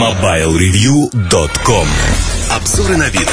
[0.00, 1.86] MobileReview.com
[2.56, 3.28] Обзоры на вид.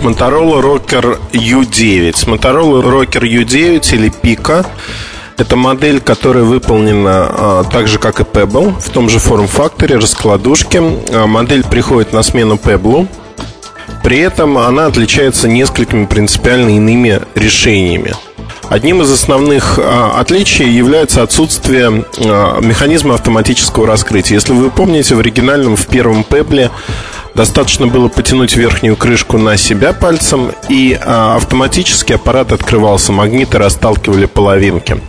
[0.00, 4.64] Motorola Rocker U9 Motorola Rocker U9 или Pico
[5.36, 10.80] это модель, которая выполнена а, так же, как и Pebble, в том же форм-факторе, раскладушке.
[11.10, 13.08] А, модель приходит на смену Pebble.
[14.04, 18.14] При этом она отличается несколькими принципиально иными решениями.
[18.68, 24.36] Одним из основных а, отличий является отсутствие а, механизма автоматического раскрытия.
[24.36, 26.70] Если вы помните, в оригинальном, в первом Пебле
[27.34, 34.26] достаточно было потянуть верхнюю крышку на себя пальцем, и а, автоматически аппарат открывался, магниты расталкивали
[34.26, 35.00] половинки.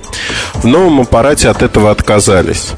[0.53, 2.73] В новом аппарате от этого отказались.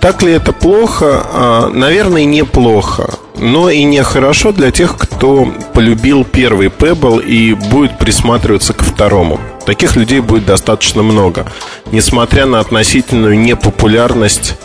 [0.00, 1.26] Так ли это плохо?
[1.32, 7.98] А, наверное, неплохо но и не хорошо для тех, кто полюбил первый Pebble и будет
[7.98, 9.40] присматриваться ко второму.
[9.66, 11.46] Таких людей будет достаточно много,
[11.90, 14.56] несмотря на относительную непопулярность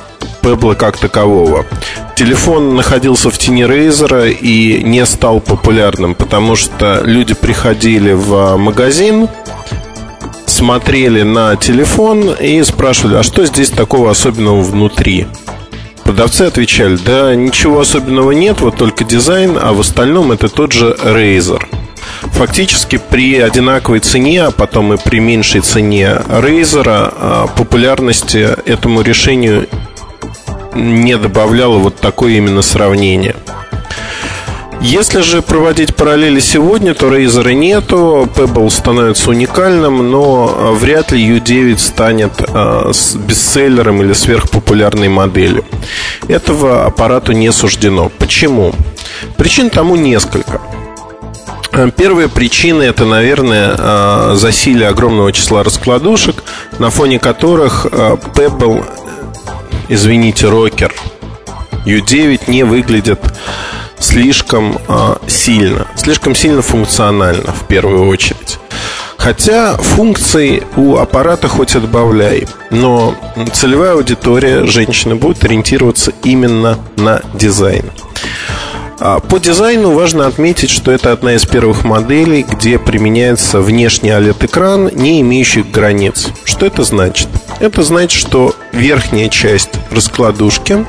[0.41, 1.65] Pebble как такового.
[2.15, 9.29] Телефон находился в тени Razer и не стал популярным, потому что люди приходили в магазин,
[10.59, 15.25] смотрели на телефон и спрашивали, а что здесь такого особенного внутри?
[16.03, 20.97] Продавцы отвечали, да ничего особенного нет, вот только дизайн, а в остальном это тот же
[21.01, 21.61] Razer.
[22.33, 29.65] Фактически при одинаковой цене, а потом и при меньшей цене Razer а, популярности этому решению
[30.75, 33.37] не добавляло вот такое именно сравнение.
[34.81, 41.77] Если же проводить параллели сегодня, то Razer нету, Pebble становится уникальным, но вряд ли U9
[41.77, 42.91] станет э,
[43.27, 45.65] бестселлером или сверхпопулярной моделью.
[46.29, 48.09] Этого аппарату не суждено.
[48.19, 48.73] Почему?
[49.37, 50.61] Причин тому несколько.
[51.97, 56.41] Первая причина это, наверное, э, засилие огромного числа раскладушек,
[56.79, 58.85] на фоне которых э, Pebble,
[59.89, 60.93] извините, Rocker
[61.85, 63.19] U9 не выглядит
[63.99, 68.59] слишком э, сильно, слишком сильно функционально в первую очередь.
[69.17, 73.15] Хотя функций у аппарата хоть отбавляй, но
[73.53, 77.91] целевая аудитория женщины будет ориентироваться именно на дизайн.
[79.01, 84.91] А, по дизайну важно отметить, что это одна из первых моделей, где применяется внешний OLED-экран,
[84.93, 86.29] не имеющий границ.
[86.43, 87.27] Что это значит?
[87.59, 90.85] Это значит, что верхняя часть раскладушки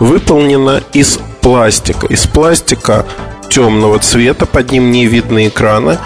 [0.00, 2.06] выполнена из пластика.
[2.06, 3.04] Из пластика
[3.50, 6.00] темного цвета, под ним не видно экрана.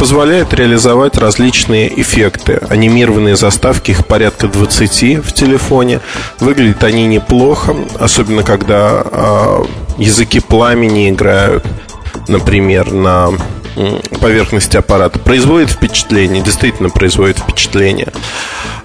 [0.00, 2.60] Позволяет реализовать различные эффекты.
[2.68, 6.00] Анимированные заставки, их порядка 20 в телефоне.
[6.40, 9.64] Выглядят они неплохо, особенно когда э,
[9.98, 11.64] языки пламени играют,
[12.26, 13.30] например, на
[14.20, 15.20] поверхности аппарата.
[15.20, 18.12] Производит впечатление, действительно производит впечатление.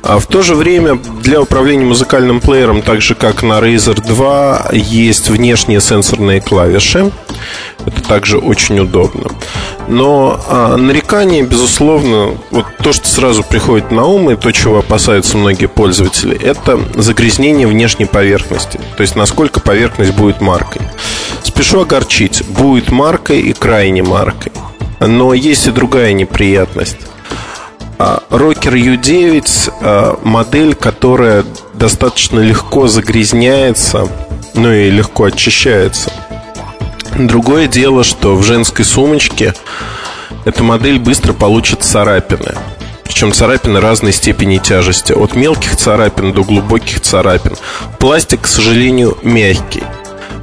[0.05, 4.69] А в то же время для управления музыкальным плеером, так же как на Razer 2,
[4.71, 7.11] есть внешние сенсорные клавиши.
[7.87, 9.31] Это также очень удобно.
[9.87, 15.37] Но а, нарекание, безусловно, вот то, что сразу приходит на ум, и то, чего опасаются
[15.37, 18.79] многие пользователи, это загрязнение внешней поверхности.
[18.97, 20.83] То есть, насколько поверхность будет маркой.
[21.43, 24.51] Спешу огорчить, будет маркой и крайне маркой.
[24.99, 26.97] Но есть и другая неприятность.
[27.97, 34.07] Rocker U9 а, модель, которая достаточно легко загрязняется,
[34.53, 36.11] ну и легко очищается.
[37.17, 39.53] Другое дело, что в женской сумочке
[40.43, 42.55] эта модель быстро получит царапины.
[43.05, 45.13] Причем царапины разной степени тяжести.
[45.13, 47.55] От мелких царапин до глубоких царапин.
[47.99, 49.83] Пластик, к сожалению, мягкий.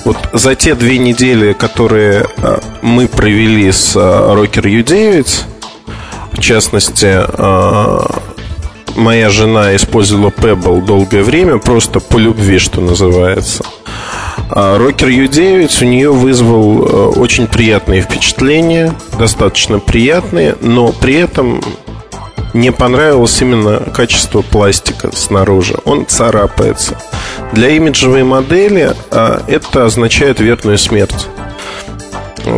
[0.05, 5.29] Вот за те две недели, которые а, мы провели с а, Rocker U9,
[6.33, 8.21] в частности, а,
[8.97, 13.65] моя жена использовала Pebble долгое время, просто по любви, что называется.
[14.51, 21.63] Rocker U9 у нее вызвал очень приятные впечатления, достаточно приятные, но при этом
[22.55, 25.77] не понравилось именно качество пластика снаружи.
[25.85, 26.99] Он царапается.
[27.53, 31.29] Для имиджевой модели а, это означает верную смерть.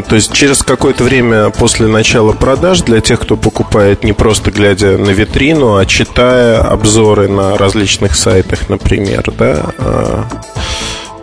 [0.08, 4.96] То есть через какое-то время после начала продаж для тех, кто покупает не просто глядя
[4.98, 10.24] на витрину, а читая обзоры на различных сайтах, например, да, а,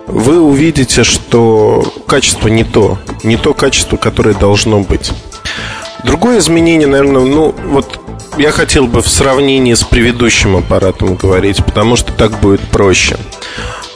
[0.08, 5.12] вы увидите, что качество не то, не то качество, которое должно быть.
[6.04, 8.00] Другое изменение, наверное, ну вот
[8.38, 13.18] я хотел бы в сравнении с предыдущим аппаратом говорить, потому что так будет проще.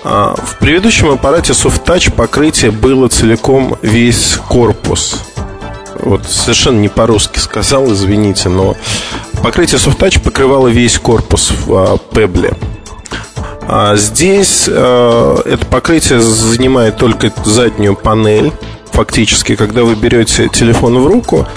[0.08, 5.20] А, в предыдущем аппарате SoftTouch покрытие было целиком весь корпус.
[6.00, 8.78] Вот совершенно не по-русски сказал, извините, но
[9.42, 12.56] покрытие SoftTouch покрывало весь корпус в Pebble.
[13.68, 18.54] А здесь э, это покрытие занимает только заднюю панель.
[18.92, 21.48] Фактически, когда вы берете телефон в руку,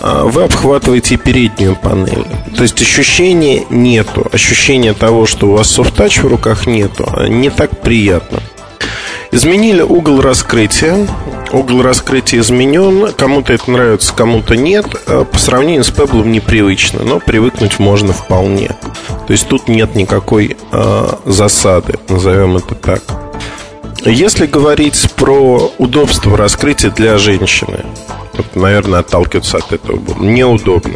[0.00, 2.26] вы обхватываете переднюю панель.
[2.56, 4.26] То есть ощущения нету.
[4.32, 8.40] Ощущения того, что у вас софт-тач в руках нету, не так приятно.
[9.32, 11.06] Изменили угол раскрытия.
[11.52, 13.12] Угол раскрытия изменен.
[13.12, 14.86] Кому-то это нравится, кому-то нет.
[15.06, 18.68] Э, по сравнению с Pebble непривычно, но привыкнуть можно вполне.
[19.26, 23.02] То есть тут нет никакой э, засады, назовем это так.
[24.06, 27.84] Если говорить про удобство раскрытия для женщины,
[28.34, 30.94] вот, наверное, отталкиваться от этого было неудобно.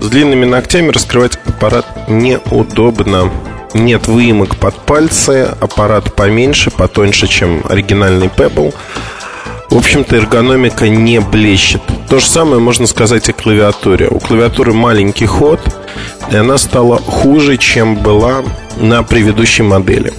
[0.00, 3.30] С длинными ногтями раскрывать аппарат неудобно.
[3.72, 8.74] Нет выемок под пальцы, аппарат поменьше, потоньше, чем оригинальный Pebble.
[9.70, 11.82] В общем-то, эргономика не блещет.
[12.10, 14.08] То же самое можно сказать о клавиатуре.
[14.08, 15.60] У клавиатуры маленький ход,
[16.32, 18.42] и она стала хуже, чем была
[18.76, 20.12] на предыдущей модели.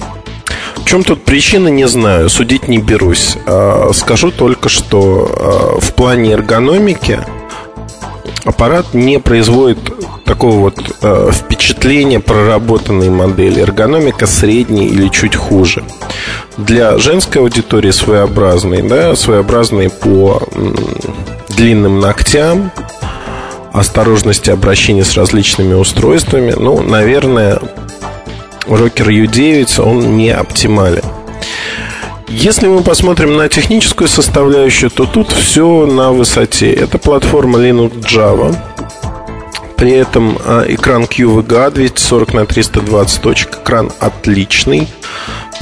[0.90, 3.38] Чем тут причина, не знаю, судить не берусь.
[3.46, 7.20] А, скажу только, что а, в плане эргономики
[8.44, 9.78] аппарат не производит
[10.26, 13.62] такого вот э, впечатления проработанной модели.
[13.62, 15.84] Эргономика средней или чуть хуже.
[16.58, 20.76] Для женской аудитории своеобразной, да, своеобразной по м,
[21.50, 22.72] длинным ногтям,
[23.74, 27.60] осторожности обращения с различными устройствами, ну, наверное,
[28.68, 31.04] Rocker U9, он не оптимален.
[32.28, 36.72] Если мы посмотрим на техническую составляющую, то тут все на высоте.
[36.72, 38.56] Это платформа Linux Java.
[39.76, 43.60] При этом а, экран QVGA 240 на 320 точек.
[43.64, 44.88] Экран отличный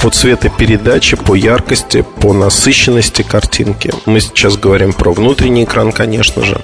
[0.02, 3.92] по цветопередаче, по яркости, по насыщенности картинки.
[4.04, 6.60] Мы сейчас говорим про внутренний экран, конечно же.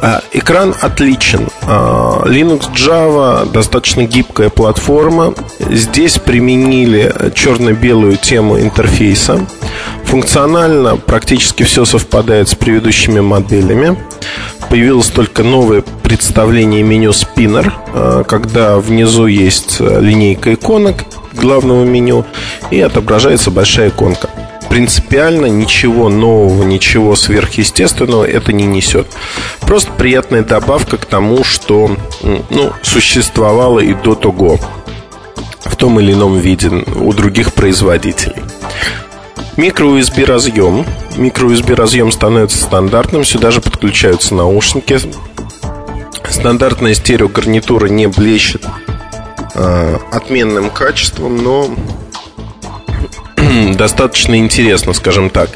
[0.00, 1.48] А, экран отличен.
[1.62, 5.34] А, Linux Java достаточно гибкая платформа.
[5.58, 9.46] Здесь применили черно-белую тему интерфейса.
[10.04, 13.98] Функционально практически все совпадает с предыдущими моделями.
[14.70, 22.24] Появилось только новое представление меню Spinner, а, когда внизу есть линейка иконок главного меню
[22.70, 24.28] и отображается большая иконка
[24.68, 29.06] принципиально ничего нового, ничего сверхъестественного это не несет.
[29.60, 31.96] Просто приятная добавка к тому, что
[32.50, 34.58] ну, существовало и до того
[35.64, 38.42] в том или ином виде у других производителей.
[39.56, 40.86] Микро-USB разъем.
[41.16, 43.24] Микро-USB разъем становится стандартным.
[43.24, 45.00] Сюда же подключаются наушники.
[46.30, 48.64] Стандартная стереогарнитура не блещет
[49.54, 51.70] э, отменным качеством, но
[53.76, 55.50] достаточно интересно, скажем так.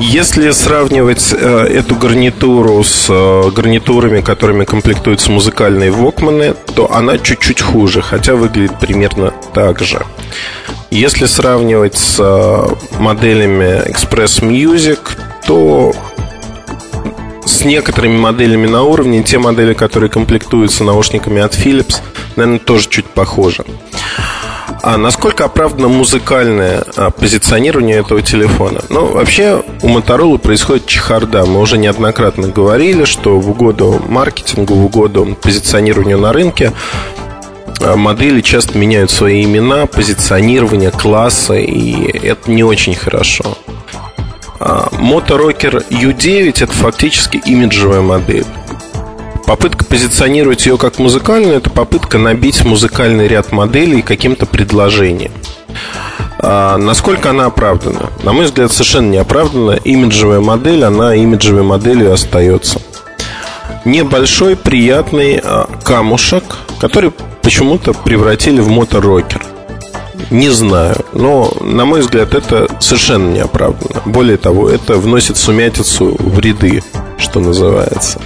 [0.00, 7.60] Если сравнивать э, эту гарнитуру с э, гарнитурами, которыми комплектуются музыкальные вокманы, то она чуть-чуть
[7.60, 10.00] хуже, хотя выглядит примерно так же.
[10.92, 15.00] Если сравнивать с э, моделями Express Music,
[15.46, 15.92] то
[17.44, 21.96] с некоторыми моделями на уровне, те модели, которые комплектуются наушниками от Philips,
[22.36, 23.64] наверное, тоже чуть похожи.
[24.82, 28.80] А насколько оправдано музыкальное а, позиционирование этого телефона?
[28.90, 31.44] Ну, вообще у Motorola происходит чехарда.
[31.46, 36.72] Мы уже неоднократно говорили, что в угоду маркетингу, в угоду позиционированию на рынке
[37.80, 43.56] а, модели часто меняют свои имена, позиционирование, классы, и это не очень хорошо.
[44.60, 48.44] Moto Rocker U9 это фактически имиджевая модель.
[49.48, 55.32] Попытка позиционировать ее как музыкальную Это попытка набить музыкальный ряд моделей каким-то предложением
[56.40, 58.10] а насколько она оправдана?
[58.22, 59.72] На мой взгляд, совершенно не оправдана.
[59.72, 62.80] Имиджевая модель, она имиджевой моделью остается.
[63.84, 66.44] Небольшой, приятный а, камушек,
[66.80, 67.10] который
[67.42, 69.42] почему-то превратили в моторокер.
[70.30, 74.02] Не знаю, но, на мой взгляд, это совершенно не оправдано.
[74.04, 76.82] Более того, это вносит сумятицу в ряды,
[77.18, 78.20] что называется.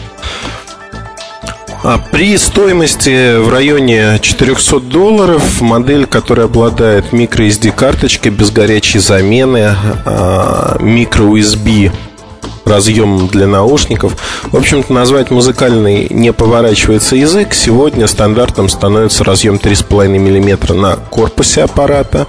[1.85, 9.75] А при стоимости в районе 400 долларов модель, которая обладает microSD карточкой без горячей замены,
[10.05, 14.17] microUSB а, разъемом для наушников.
[14.45, 17.53] В общем-то, назвать музыкальный не поворачивается язык.
[17.53, 22.29] Сегодня стандартом становится разъем 3,5 мм на корпусе аппарата.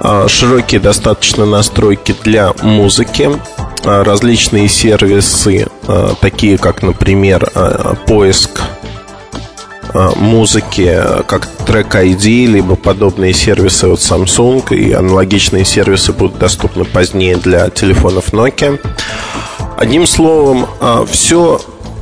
[0.00, 3.30] А, широкие достаточно настройки для музыки.
[3.84, 8.62] А, различные сервисы, а, такие как, например, а, поиск
[10.16, 17.36] музыки, как Track ID, либо подобные сервисы от Samsung, и аналогичные сервисы будут доступны позднее
[17.36, 18.80] для телефонов Nokia.
[19.76, 20.66] Одним словом,
[21.10, 21.60] все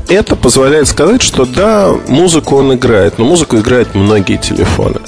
[0.08, 5.00] это позволяет сказать, что да, музыку он играет, но музыку играют многие телефоны.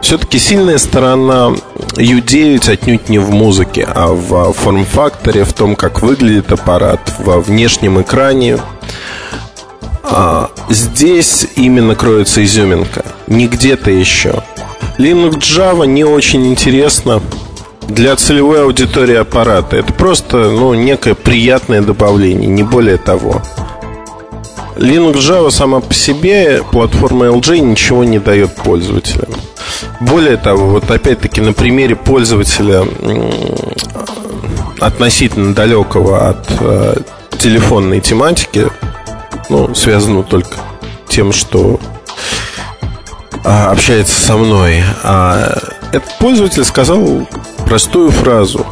[0.00, 1.54] Все-таки сильная сторона
[1.94, 8.00] U9 отнюдь не в музыке, а в форм-факторе, в том, как выглядит аппарат, во внешнем
[8.00, 8.58] экране.
[10.02, 14.42] А здесь именно кроется изюминка, не где-то еще.
[14.98, 17.22] Linux Java не очень интересно
[17.88, 19.76] для целевой аудитории аппарата.
[19.76, 23.42] Это просто ну, некое приятное добавление, не более того.
[24.80, 29.28] Linux Java сама по себе, платформа LG, ничего не дает пользователям.
[30.00, 32.84] Более того, вот опять-таки на примере пользователя
[34.80, 36.96] относительно далекого от э,
[37.38, 38.68] телефонной тематики,
[39.50, 40.56] ну, связанного только
[41.08, 41.78] тем, что
[43.44, 45.58] а, общается со мной, а
[45.92, 47.28] этот пользователь сказал
[47.66, 48.64] простую фразу.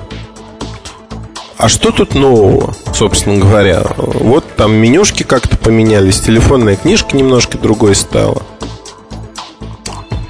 [1.58, 3.82] А что тут нового, собственно говоря?
[3.96, 8.42] Вот там менюшки как-то поменялись, телефонная книжка немножко другой стала.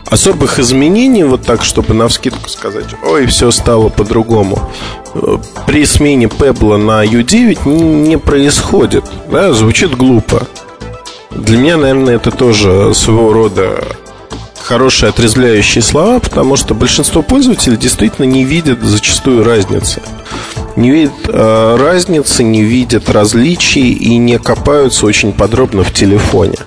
[0.04, 4.70] Особых изменений, вот так, чтобы на вскидку сказать, ой, все стало по-другому,
[5.66, 9.04] при смене Pebble на U9 не происходит.
[9.30, 10.47] Да, звучит глупо.
[11.30, 13.82] Для меня, наверное, это тоже своего рода
[14.62, 20.02] хорошие отрезвляющие слова, потому что большинство пользователей действительно не видят зачастую разницы.
[20.78, 26.58] Не видят э, разницы, не видят различий и не копаются очень подробно в телефоне.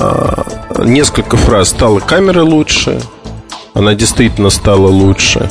[0.00, 0.42] Э,
[0.78, 3.00] несколько фраз стала камера лучше,
[3.74, 5.48] она действительно стала лучше.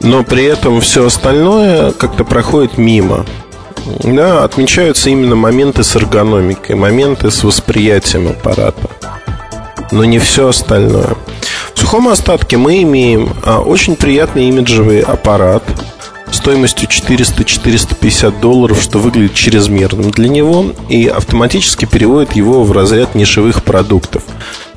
[0.00, 3.26] Но при этом все остальное как-то проходит мимо.
[4.02, 8.88] Да, отмечаются именно моменты с эргономикой, моменты с восприятием аппарата
[9.92, 11.14] но не все остальное.
[11.74, 15.62] В сухом остатке мы имеем а, очень приятный имиджевый аппарат
[16.44, 23.64] стоимостью 400-450 долларов, что выглядит чрезмерным для него и автоматически переводит его в разряд нишевых
[23.64, 24.24] продуктов,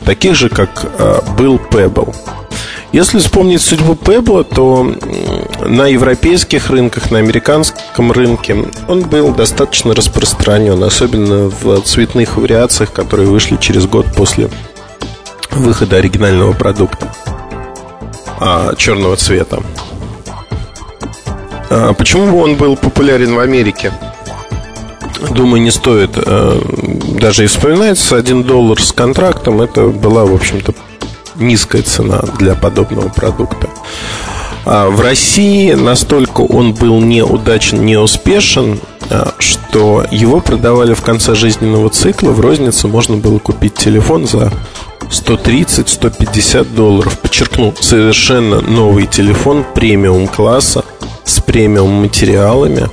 [0.05, 2.15] таких же, как а, был Pebble.
[2.93, 4.95] Если вспомнить судьбу Pebble, то
[5.67, 8.55] на европейских рынках, на американском рынке
[8.87, 14.49] он был достаточно распространен, особенно в цветных вариациях, которые вышли через год после
[15.51, 17.11] выхода оригинального продукта
[18.39, 19.61] а, черного цвета.
[21.69, 23.91] А, почему он был популярен в Америке?
[25.31, 26.61] Думаю, не стоит а,
[27.19, 27.99] даже и вспоминать.
[28.11, 30.73] Один доллар с контрактом это была, в общем-то,
[31.35, 33.69] низкая цена для подобного продукта.
[34.65, 41.89] А в России настолько он был неудачен, неуспешен, а, что его продавали в конце жизненного
[41.89, 42.31] цикла.
[42.31, 44.51] В рознице можно было купить телефон за
[45.09, 47.17] 130-150 долларов.
[47.19, 50.83] Подчеркну, совершенно новый телефон премиум класса
[51.27, 52.89] с премиум материалами.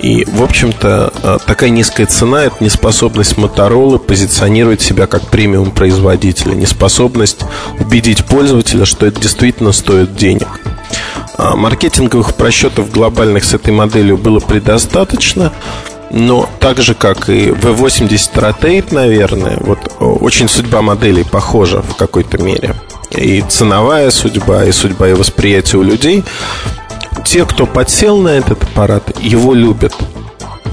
[0.00, 6.54] И, в общем-то, а, такая низкая цена– это неспособность Моторолы позиционировать себя как премиум производителя,
[6.54, 7.40] неспособность
[7.78, 10.48] убедить пользователя, что это действительно стоит денег.
[11.36, 15.52] А, маркетинговых просчетов глобальных с этой моделью было предостаточно,
[16.10, 22.38] но так же, как и V80 Rotate, наверное, вот очень судьба моделей похожа в какой-то
[22.38, 22.74] мере.
[23.10, 26.24] И ценовая судьба, и судьба и восприятие у людей.
[27.24, 29.94] Те, кто подсел на этот аппарат, его любят.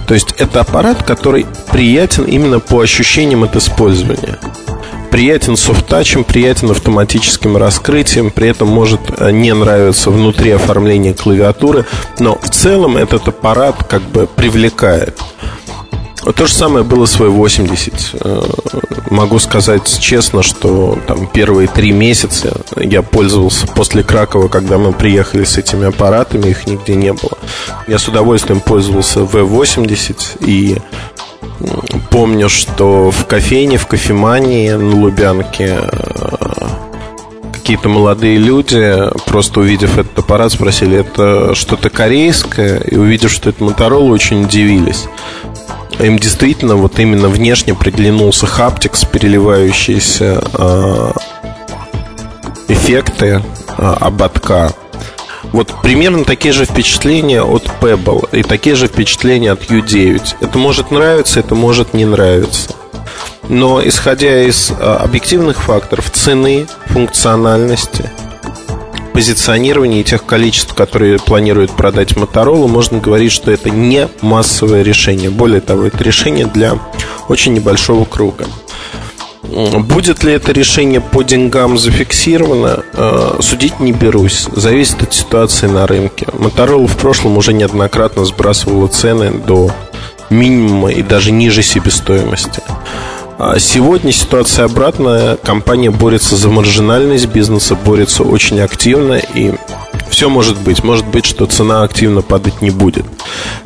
[0.08, 4.40] То есть это аппарат, который приятен именно по ощущениям от использования
[5.10, 11.86] приятен софт-тачем, приятен автоматическим раскрытием, при этом может э, не нравиться внутри оформления клавиатуры,
[12.20, 15.20] но в целом этот аппарат как бы привлекает.
[16.36, 18.20] То же самое было с V80.
[18.22, 18.42] Э,
[19.10, 25.46] могу сказать честно, что там первые три месяца я пользовался после Кракова, когда мы приехали
[25.46, 27.38] с этими аппаратами, их нигде не было.
[27.88, 30.78] Я с удовольствием пользовался V80 и
[32.12, 36.68] помню, что в кофейне, в кофемании на Лубянке э,
[37.54, 43.64] какие-то молодые люди, просто увидев этот аппарат, спросили, это что-то корейское, и увидев, что это
[43.64, 45.06] Motorola, очень удивились.
[46.00, 51.12] Им действительно вот именно внешне приглянулся хаптикс, переливающиеся э,
[52.68, 53.42] эффекты
[53.78, 54.74] э, ободка
[55.52, 60.36] вот примерно такие же впечатления от Pebble и такие же впечатления от U9.
[60.42, 62.72] Это может нравиться, это может не нравиться.
[63.48, 68.10] Но исходя из а, объективных факторов цены, функциональности,
[69.18, 75.32] позиционирования и тех количеств, которые планирует продать Motorola, можно говорить, что это не массовое решение.
[75.32, 76.78] Более того, это решение для
[77.28, 78.46] очень небольшого круга.
[79.42, 84.46] Будет ли это решение по деньгам зафиксировано, э, судить не берусь.
[84.56, 86.28] Зависит от ситуации на рынке.
[86.34, 89.72] Motorola в прошлом уже неоднократно сбрасывала цены до
[90.30, 92.62] минимума и даже ниже себестоимости.
[93.40, 95.36] А сегодня ситуация обратная.
[95.38, 99.54] Компания борется за маржинальность бизнеса, борется очень активно и
[100.10, 100.84] все может быть.
[100.84, 103.06] Может быть, что цена активно падать не будет.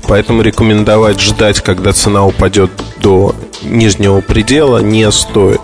[0.08, 5.62] Поэтому рекомендовать ждать, когда цена упадет до нижнего предела, не стоит.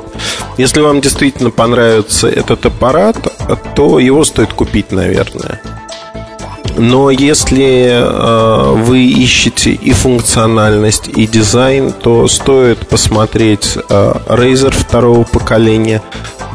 [0.57, 3.17] Если вам действительно понравится этот аппарат,
[3.75, 5.59] то его стоит купить, наверное.
[6.77, 15.23] Но если э, вы ищете и функциональность, и дизайн, то стоит посмотреть э, Razer второго
[15.23, 16.03] поколения.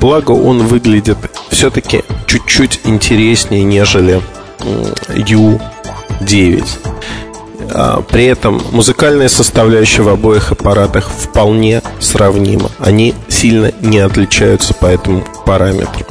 [0.01, 1.19] Благо он выглядит
[1.51, 4.23] все-таки чуть-чуть интереснее, нежели
[5.09, 6.65] U9.
[7.75, 12.71] А, при этом музыкальная составляющая в обоих аппаратах вполне сравнима.
[12.79, 16.07] Они сильно не отличаются по этому параметру.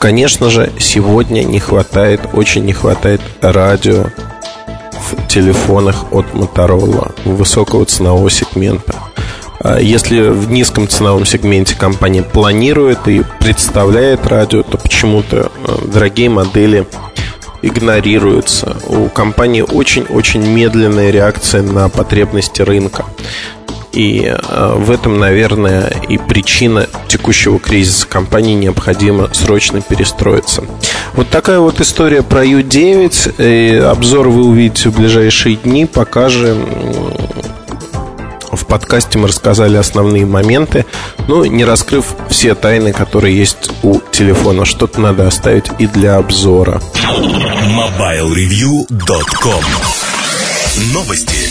[0.00, 4.06] Конечно же, сегодня не хватает, очень не хватает радио
[4.94, 8.94] в телефонах от Motorola высокого ценового сегмента.
[9.58, 16.30] А если в низком ценовом сегменте компания планирует и представляет радио, то почему-то э, дорогие
[16.30, 16.86] модели
[17.60, 18.78] игнорируются.
[18.88, 23.04] У компании очень-очень медленная реакция на потребности рынка.
[23.92, 30.62] И э, в этом, наверное, и причина текущего кризиса компании необходимо срочно перестроиться.
[31.14, 33.34] Вот такая вот история про U9.
[33.38, 35.86] И обзор вы увидите в ближайшие дни.
[35.86, 36.58] Покажем
[38.52, 40.84] в подкасте мы рассказали основные моменты,
[41.28, 44.64] но не раскрыв все тайны, которые есть у телефона.
[44.64, 46.80] Что-то надо оставить и для обзора.
[47.04, 49.64] MobileReview.com
[50.92, 51.49] Новости.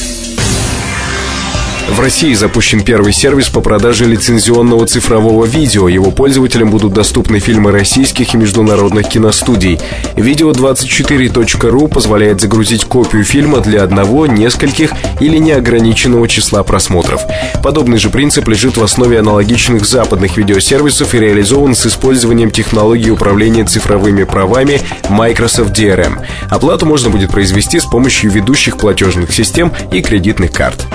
[1.91, 5.89] В России запущен первый сервис по продаже лицензионного цифрового видео.
[5.89, 9.79] Его пользователям будут доступны фильмы российских и международных киностудий.
[10.15, 17.21] Видео24.ру позволяет загрузить копию фильма для одного, нескольких или неограниченного числа просмотров.
[17.63, 23.65] Подобный же принцип лежит в основе аналогичных западных видеосервисов и реализован с использованием технологии управления
[23.65, 24.79] цифровыми правами
[25.09, 26.19] Microsoft DRM.
[26.49, 30.85] Оплату можно будет произвести с помощью ведущих платежных систем и кредитных карт.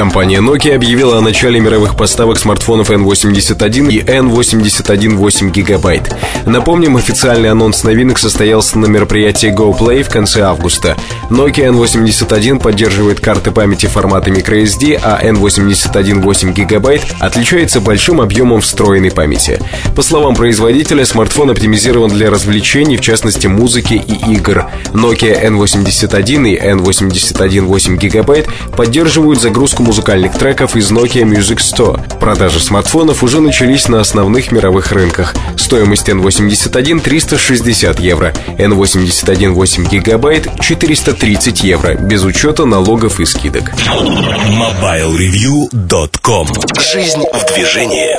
[0.00, 6.16] Компания Nokia объявила о начале мировых поставок смартфонов N81 и N81 8 гигабайт.
[6.46, 10.96] Напомним, официальный анонс новинок состоялся на мероприятии GoPlay в конце августа.
[11.28, 19.10] Nokia N81 поддерживает карты памяти формата microSD, а N81 8 гигабайт отличается большим объемом встроенной
[19.10, 19.60] памяти.
[19.94, 24.64] По словам производителя, смартфон оптимизирован для развлечений, в частности музыки и игр.
[24.94, 32.00] Nokia N81 и N81 8 гигабайт поддерживают загрузку музыкальных треков из Nokia Music Store.
[32.20, 35.34] Продажи смартфонов уже начались на основных мировых рынках.
[35.56, 43.72] Стоимость N81 360 евро, N81 8 гигабайт 430 евро, без учета налогов и скидок.
[43.72, 46.46] MobileReview.com
[46.78, 48.14] Жизнь в движении.